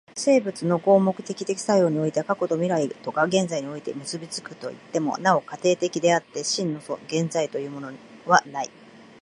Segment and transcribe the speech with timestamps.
[0.17, 7.93] 生物の合目的的作用においては過去と未来とが現在において結び付くといっても、なお過程的であって、真の現在というもの
[8.25, 8.69] はない。